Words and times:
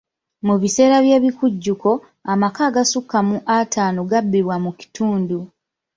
Mu 0.47 0.55
biseera 0.61 0.97
by'ebikujjuko, 1.05 1.89
amaka 2.31 2.61
agasukka 2.69 3.17
mu 3.27 3.37
ataano 3.57 4.01
gabbibwa 4.11 4.55
mu 4.63 4.71
kitundu. 4.79 5.37